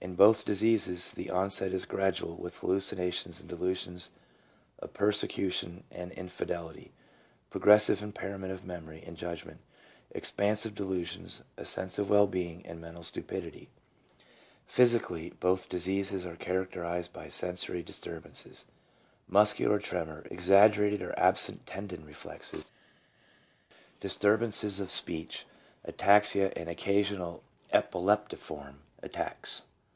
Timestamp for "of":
4.78-4.92, 8.52-8.64, 11.98-12.10, 24.34-24.38, 24.80-24.90